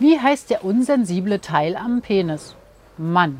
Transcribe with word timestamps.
Wie 0.00 0.18
heißt 0.18 0.48
der 0.48 0.64
unsensible 0.64 1.42
Teil 1.42 1.76
am 1.76 2.00
Penis? 2.00 2.54
Mann. 2.96 3.36